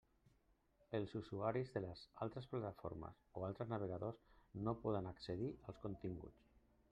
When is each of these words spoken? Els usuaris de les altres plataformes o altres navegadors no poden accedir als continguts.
Els 0.99 1.11
usuaris 1.19 1.73
de 1.75 1.83
les 1.83 2.01
altres 2.25 2.47
plataformes 2.53 3.21
o 3.41 3.45
altres 3.49 3.71
navegadors 3.75 4.21
no 4.69 4.77
poden 4.87 5.11
accedir 5.11 5.53
als 5.69 5.83
continguts. 5.85 6.53